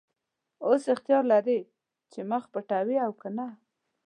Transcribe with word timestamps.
اوس 0.65 0.83
اختیار 0.93 1.23
لرې 1.31 1.59
چې 2.11 2.19
مخ 2.29 2.43
پټوې 2.53 2.97
او 3.05 3.11
که 3.21 3.29
نه. 3.37 3.47